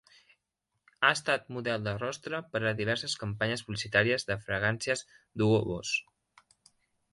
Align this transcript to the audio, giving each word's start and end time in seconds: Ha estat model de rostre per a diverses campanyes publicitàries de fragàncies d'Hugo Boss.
Ha 1.01 1.11
estat 1.17 1.45
model 1.57 1.83
de 1.87 1.93
rostre 1.99 2.39
per 2.55 2.61
a 2.71 2.73
diverses 2.81 3.15
campanyes 3.25 3.65
publicitàries 3.69 4.27
de 4.33 4.41
fragàncies 4.49 5.07
d'Hugo 5.13 5.63
Boss. 5.71 5.97